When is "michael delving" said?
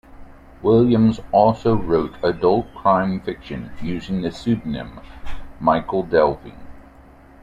5.59-6.57